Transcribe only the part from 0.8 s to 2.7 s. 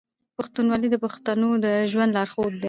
د پښتنو د ژوند لارښود دی.